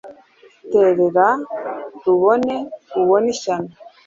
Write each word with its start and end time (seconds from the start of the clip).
terera 0.69 1.27
rubona 2.05 2.55
ubone 3.01 3.27
ishyano 3.35 3.71